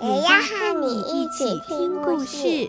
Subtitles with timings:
[0.00, 2.68] 也要和你一起听故事。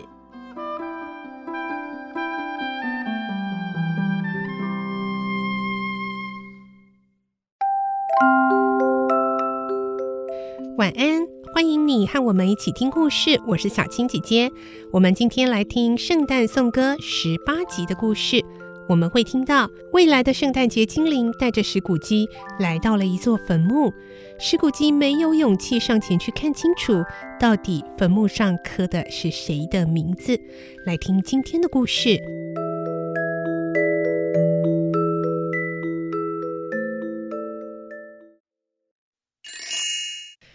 [10.76, 11.24] 晚安，
[11.54, 13.40] 欢迎你和我们一起听故事。
[13.46, 14.50] 我是小青姐姐。
[14.92, 18.44] 我们今天来听《圣诞颂歌》十八集的故事。
[18.90, 23.92] 我们会听到未来的圣诞节精灵带着史古基来到了一座坟墓。
[24.36, 27.04] 史古基没有勇气上前去看清楚，
[27.38, 30.36] 到底坟墓上刻的是谁的名字。
[30.84, 32.20] 来听今天的故事。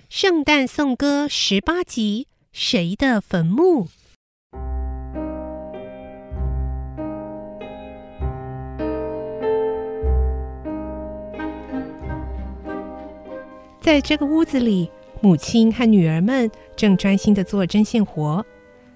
[0.09, 3.87] 圣诞颂歌十八集：谁的坟墓？
[13.85, 14.89] 在这个屋子里，
[15.21, 18.43] 母亲和女儿们正专心地做针线活。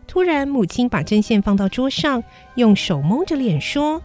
[0.08, 2.24] 突然，母亲把针线放到桌上，
[2.56, 4.02] 用手蒙着脸说：“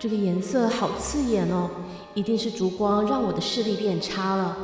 [0.00, 1.70] 这个颜色好刺眼哦，
[2.14, 4.56] 一定是烛光让我的视力变差了。”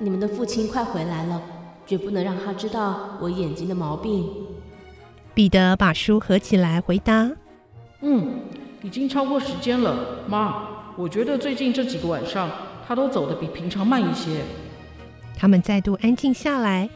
[0.00, 1.40] 你们的父亲快回来了，
[1.86, 4.28] 绝不能让他知道我眼睛的毛病。
[5.34, 7.30] 彼得把书合起来，回答
[8.02, 8.40] ：“嗯，
[8.82, 10.64] 已经超过时间了，妈。
[10.96, 12.50] 我觉得最近这几个晚上，
[12.86, 14.42] 他都走得比平常慢一些。”
[15.36, 16.88] 他们再度安静下来。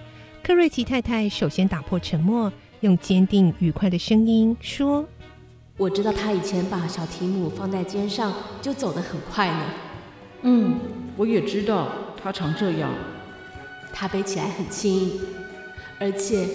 [0.42, 5.04] 克瑞奇太太首先打破沉默，用坚定愉快的声音说
[5.76, 9.60] ：“我知道他以前把小提姆放在肩上就走得很快呢。
[10.42, 10.78] ”“嗯，
[11.16, 11.88] 我也知道。”
[12.22, 12.90] 他常这样，
[13.94, 15.18] 他背起来很轻，
[15.98, 16.46] 而且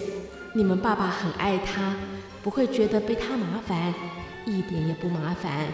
[0.53, 1.95] 你们爸爸很爱他，
[2.44, 3.91] 不会觉得背他麻烦，
[4.45, 5.68] 一点也不麻烦。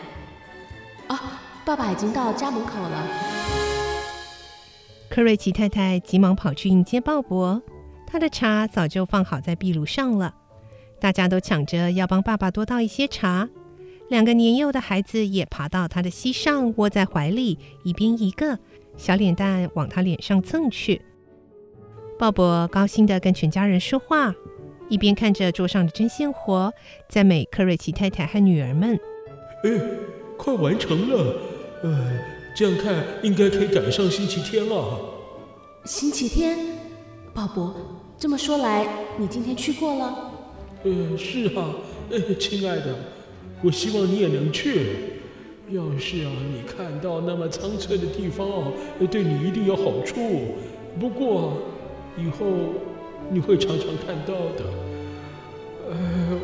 [1.08, 3.08] 啊，爸爸已经到家门口了。
[5.10, 7.62] 克瑞奇太太急忙跑去迎接鲍勃，
[8.08, 10.34] 他的茶早就放好在壁炉上了，
[11.00, 13.48] 大家都抢着要帮爸爸多倒一些茶。
[14.10, 18.60] 两个年幼的孩子也爬到他的膝上，窝在怀里，一边一个。
[18.98, 21.02] 小脸蛋往他脸上蹭去，
[22.20, 24.34] 鲍勃高兴地跟全家人说话，
[24.90, 26.72] 一边看着桌上的针线活，
[27.08, 29.00] 赞美克瑞奇太太和女儿们
[29.64, 29.72] ：“哎，
[30.38, 31.36] 快完成了！
[31.84, 32.20] 呃，
[32.56, 35.00] 这样看应该可以赶上星期天了。”
[35.86, 36.58] 星期天？
[37.34, 37.72] 鲍勃，
[38.20, 38.88] 这么说来，
[39.18, 40.32] 你今天去过了？
[40.84, 41.74] 呃，是啊，
[42.10, 42.96] 呃，亲爱的，
[43.64, 44.86] 我希望你也能去。
[45.70, 48.72] 要是啊，你看到那么苍翠的地方啊，
[49.10, 50.20] 对你一定有好处。
[51.00, 51.54] 不过，
[52.18, 52.46] 以后
[53.30, 54.66] 你会常常看到的。
[55.90, 56.40] 呃，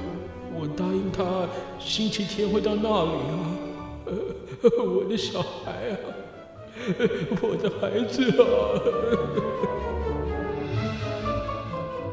[0.57, 1.47] 我答应他
[1.77, 3.66] 星期天会到那里啊。
[4.07, 5.99] 呃， 我的小孩啊，
[7.41, 8.45] 我的孩子啊。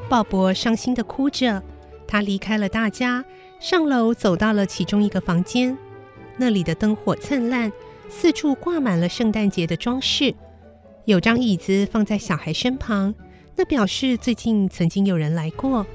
[0.08, 1.62] 鲍勃伤心的哭着，
[2.06, 3.24] 他离开了大家，
[3.58, 5.76] 上楼走到了其中一个房间。
[6.36, 7.72] 那里的灯火灿烂，
[8.08, 10.34] 四处挂满了圣诞节的装饰。
[11.04, 13.14] 有张椅子放在小孩身旁，
[13.56, 15.86] 那表示最近曾经有人来过。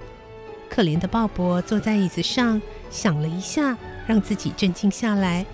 [0.70, 3.78] 可怜的鲍勃坐在椅子上，想了一下，
[4.08, 5.46] 让自己镇静下来。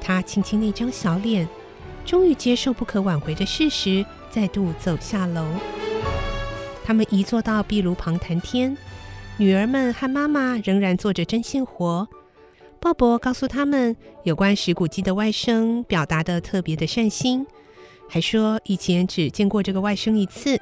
[0.00, 1.48] 他亲亲那张小脸，
[2.04, 5.44] 终于接受不可挽回的事实，再度走下楼。
[6.84, 8.76] 他们一坐到壁炉旁谈天，
[9.36, 12.08] 女儿们和妈妈仍然做着针线活。
[12.80, 13.94] 鲍勃告诉他们
[14.24, 17.46] 有关史古基的外甥，表达的特别的善心，
[18.08, 20.58] 还说以前只见过这个外甥一次，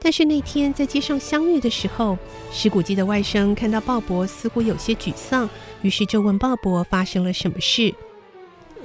[0.00, 2.16] 但是那天在街上相遇的时候，
[2.52, 5.50] 史古基的外甥看到鲍勃似乎有些沮丧，
[5.82, 7.92] 于是就问鲍勃发生了什么事。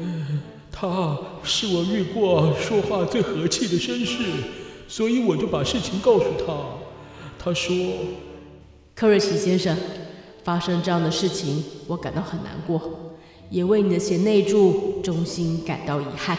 [0.01, 4.23] 嗯， 他是我遇过说话最和气的绅士，
[4.87, 6.53] 所以我就把事情告诉他。
[7.37, 7.75] 他说
[8.95, 9.77] ：“克瑞奇先生。”
[10.43, 12.81] 发生这样的事情，我感到很难过，
[13.51, 16.35] 也为你的贤内助衷心感到遗憾。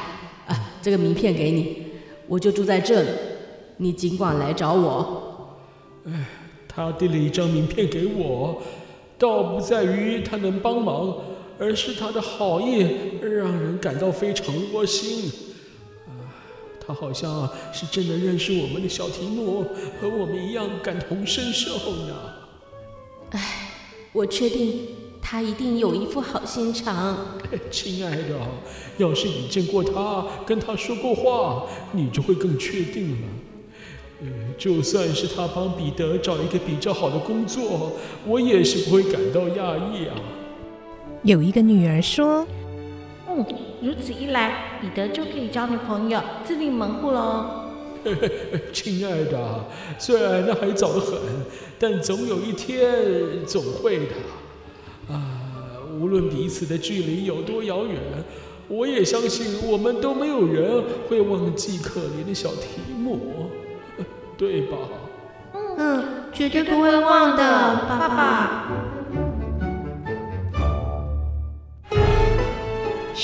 [0.48, 1.84] 啊，这个名片给你，
[2.26, 3.10] 我就住在这里，
[3.76, 5.56] 你尽管来找我。
[6.04, 6.26] 哎，
[6.66, 8.60] 他递了一张名片给我，
[9.16, 11.14] 倒不在于他能帮忙，
[11.62, 12.84] 而是他的好意
[13.20, 15.30] 让人感到非常窝心。
[16.08, 16.10] 啊，
[16.84, 19.62] 他好像是真的认识我们的小提莫，
[20.00, 21.70] 和我们一样感同身受
[22.08, 22.16] 呢。
[23.30, 23.70] 唉，
[24.12, 24.88] 我确定
[25.22, 27.16] 他一定有一副好心肠。
[27.70, 28.40] 亲爱的，
[28.98, 33.28] 要是你见过他，跟他说过话，你就会更确定了。
[34.22, 34.28] 呃，
[34.58, 37.92] 就算是他帮彼得找一个比较好的工作，
[38.26, 40.16] 我也是不会感到讶异啊。
[41.22, 42.46] 有一个女儿说。
[43.28, 43.44] 嗯，
[43.80, 47.46] 如此一来，彼得就可以交女朋友，自立门户喽。
[48.72, 49.64] 亲爱的，
[49.98, 51.18] 虽然那还早得很，
[51.78, 55.14] 但总有一天总会的。
[55.14, 55.38] 啊，
[56.00, 57.96] 无论彼此的距离有多遥远，
[58.68, 63.48] 我也相信我们都没有人会忘记可怜的小提姆，
[64.36, 64.76] 对吧？
[65.78, 67.42] 嗯，绝对不会忘的，
[67.88, 68.91] 爸爸。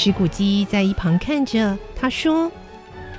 [0.00, 2.48] 石谷鸡在一旁看着，他说：“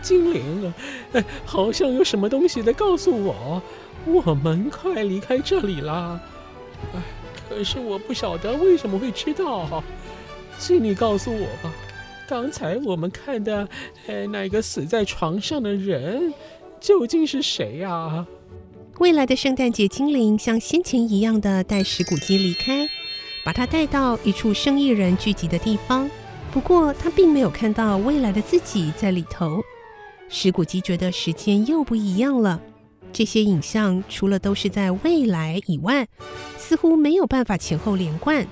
[0.02, 0.74] 精灵，
[1.12, 3.62] 哎，好像有什么东西在告诉我，
[4.06, 6.18] 我们快离开这里啦。
[6.94, 7.02] 哎，
[7.50, 9.84] 可是我不晓得为什么会知道，
[10.58, 11.70] 请你告诉我吧，
[12.30, 13.68] 刚才我们看的，
[14.08, 16.34] 哎，那个死在床上的人
[16.80, 18.26] 究竟是谁呀？”
[19.00, 22.88] 未来的圣诞节精灵像先前一样的带石谷鸡离开，
[23.44, 26.10] 把它带到一处生意人聚集的地方。
[26.52, 29.62] 不过他并没有看到未来的自己在里头。
[30.28, 32.62] 石谷基觉得时间又不一样了。
[33.12, 36.08] 这些影像除了都是在未来以外，
[36.58, 38.46] 似乎没有办法前后连贯。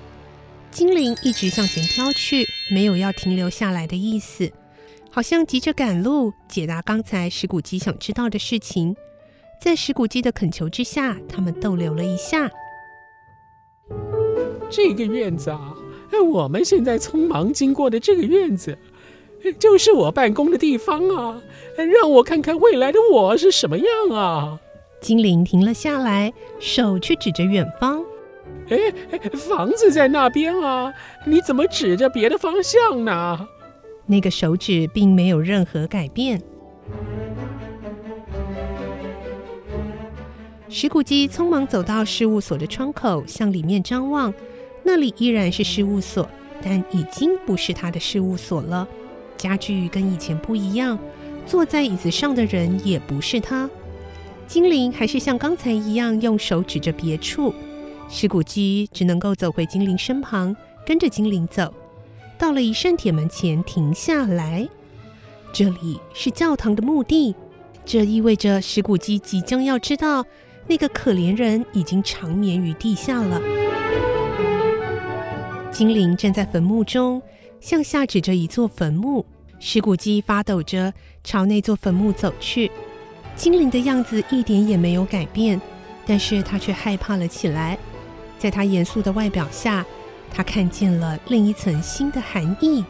[0.70, 4.52] 精灵一直向前飘去，没有要停留下来的意思，
[5.10, 8.96] 好像急着赶路，解答刚才石谷基想知道的事情。
[9.62, 12.50] 在石谷基的恳求之下，他们逗留了一下。
[14.68, 15.74] 这个院子啊。
[16.32, 18.76] 我们现在匆忙经过的这个院子，
[19.58, 21.42] 就是我办公的地方啊！
[21.76, 24.60] 让我看看未来的我是什么样啊！
[25.00, 28.04] 精灵停了下来，手却指着远方。
[28.68, 28.78] 哎，
[29.32, 30.92] 房子在那边啊！
[31.24, 33.48] 你怎么指着别的方向呢？
[34.06, 36.42] 那个手指并没有任何改变。
[40.68, 44.34] 石谷鸡匆忙走到事务所的窗口，向里面张望。
[44.90, 46.26] 那里依然是事务所，
[46.62, 48.88] 但已经不是他的事务所了。
[49.36, 50.98] 家具跟以前不一样，
[51.44, 53.68] 坐在椅子上的人也不是他。
[54.46, 57.54] 精灵还是像刚才一样用手指着别处。
[58.08, 60.56] 石谷基只能够走回精灵身旁，
[60.86, 61.70] 跟着精灵走，
[62.38, 64.66] 到了一扇铁门前停下来。
[65.52, 67.34] 这里是教堂的墓地，
[67.84, 70.24] 这意味着石谷基即将要知道，
[70.66, 73.38] 那个可怜人已经长眠于地下了。
[75.78, 77.22] 精灵站在坟墓中，
[77.60, 79.24] 向下指着一座坟墓。
[79.60, 80.92] 石骨鸡发抖着
[81.22, 82.68] 朝那座坟墓走去。
[83.36, 85.60] 精灵的样子一点也没有改变，
[86.04, 87.78] 但是他却害怕了起来。
[88.40, 89.86] 在他严肃的外表下，
[90.32, 92.84] 他看见了另一层新的含义。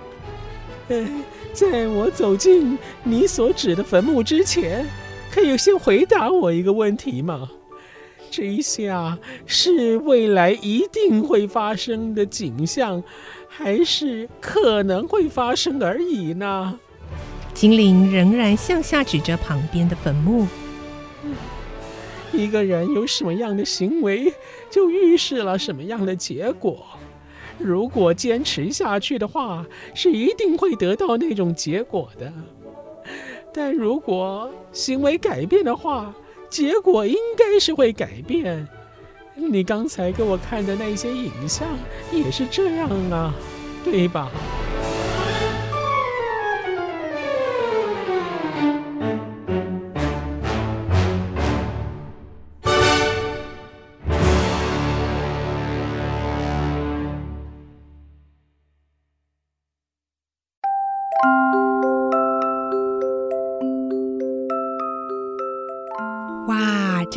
[0.88, 1.06] 呃，
[1.52, 4.86] 在我走进你所指的坟墓之前，
[5.30, 7.50] 可以先回答我一个问题吗？
[8.38, 13.02] 这一下是未来一定会发生的景象，
[13.48, 16.78] 还是可能会发生而已呢？
[17.52, 20.46] 精灵仍然向下指着旁边的坟墓。
[22.32, 24.32] 一个人有什么样的行为，
[24.70, 26.86] 就预示了什么样的结果。
[27.58, 29.66] 如果坚持下去的话，
[29.96, 32.32] 是一定会得到那种结果的。
[33.52, 36.14] 但如果行为改变的话，
[36.50, 38.66] 结果应该是会改变，
[39.36, 41.68] 你刚才给我看的那些影像
[42.12, 43.34] 也是这样啊，
[43.84, 44.30] 对吧？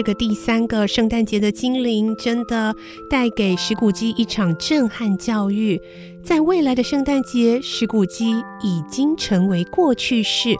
[0.02, 2.76] 这个第三个圣诞节的精灵真的
[3.08, 5.80] 带给石谷鸡一场震撼教育。
[6.24, 8.32] 在未来的圣诞节，石谷鸡
[8.64, 10.56] 已经成为过去式，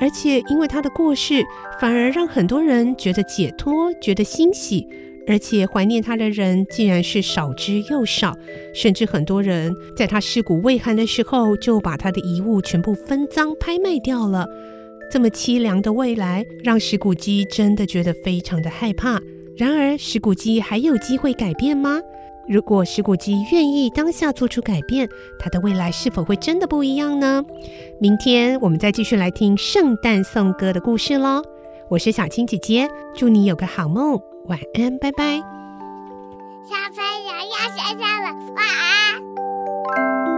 [0.00, 1.44] 而且因为他的过世，
[1.78, 4.88] 反而让很多人觉得解脱，觉得欣喜，
[5.26, 8.34] 而且怀念他的人竟然是少之又少，
[8.74, 14.48] 甚至很多人在他尸骨未寒的时候，就把他的遗物全部分赃拍卖掉了。
[15.10, 19.20] 这么凄凉的未来，让石谷基真的觉得非常的害怕。
[19.56, 22.00] 然而，石谷基还有机会改变吗？
[22.48, 27.44] 如果史古基愿意当下做出改变，他的未来是否会真的不一样呢？
[28.00, 31.42] 明天我们再继续来听圣诞颂歌的故事喽。
[31.90, 35.38] 我是小青姐姐，祝你有个好梦，晚安，拜拜。
[36.64, 40.37] 小朋友要睡觉了，晚安。